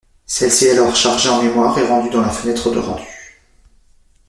[0.25, 3.03] Celle-ci est alors chargée en mémoire et rendue dans la fenêtre de rendu.